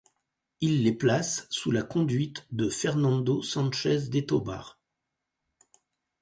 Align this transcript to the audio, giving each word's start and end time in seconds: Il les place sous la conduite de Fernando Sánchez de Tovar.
Il 0.61 0.83
les 0.83 0.93
place 0.93 1.45
sous 1.51 1.69
la 1.69 1.83
conduite 1.83 2.47
de 2.51 2.69
Fernando 2.69 3.43
Sánchez 3.43 4.09
de 4.09 4.19
Tovar. 4.21 4.79